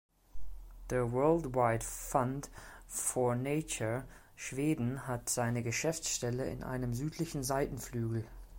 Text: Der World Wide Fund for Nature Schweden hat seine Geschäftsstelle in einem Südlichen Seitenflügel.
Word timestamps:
Der 0.89 1.11
World 1.11 1.53
Wide 1.53 1.85
Fund 1.85 2.49
for 2.87 3.35
Nature 3.35 4.05
Schweden 4.35 5.05
hat 5.05 5.29
seine 5.29 5.61
Geschäftsstelle 5.61 6.49
in 6.49 6.63
einem 6.63 6.95
Südlichen 6.95 7.43
Seitenflügel. 7.43 8.25